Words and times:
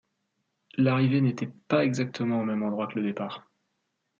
L'arrivée 0.79 1.21
n'était 1.21 1.53
pas 1.67 1.85
exactement 1.85 2.41
au 2.41 2.43
même 2.43 2.63
endroit 2.63 2.87
que 2.87 2.95
le 2.99 3.03
départ. 3.05 3.45